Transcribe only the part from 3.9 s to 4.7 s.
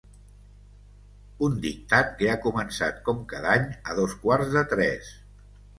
a dos quarts